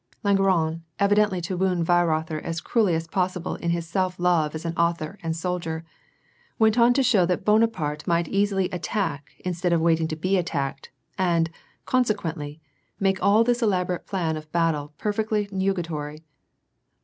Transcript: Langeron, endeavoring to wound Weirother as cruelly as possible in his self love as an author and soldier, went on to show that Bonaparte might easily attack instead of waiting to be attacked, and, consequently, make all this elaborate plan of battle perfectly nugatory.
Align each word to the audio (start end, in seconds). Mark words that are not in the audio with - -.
Langeron, 0.25 0.81
endeavoring 0.99 1.43
to 1.43 1.55
wound 1.55 1.85
Weirother 1.85 2.41
as 2.41 2.59
cruelly 2.59 2.95
as 2.95 3.05
possible 3.07 3.53
in 3.57 3.69
his 3.69 3.87
self 3.87 4.17
love 4.19 4.55
as 4.55 4.65
an 4.65 4.75
author 4.75 5.19
and 5.21 5.35
soldier, 5.35 5.85
went 6.57 6.79
on 6.79 6.91
to 6.95 7.03
show 7.03 7.23
that 7.27 7.45
Bonaparte 7.45 8.07
might 8.07 8.27
easily 8.27 8.67
attack 8.71 9.29
instead 9.45 9.73
of 9.73 9.79
waiting 9.79 10.07
to 10.07 10.15
be 10.15 10.39
attacked, 10.39 10.89
and, 11.19 11.51
consequently, 11.85 12.59
make 12.99 13.21
all 13.21 13.43
this 13.43 13.61
elaborate 13.61 14.07
plan 14.07 14.37
of 14.37 14.51
battle 14.51 14.91
perfectly 14.97 15.47
nugatory. 15.51 16.23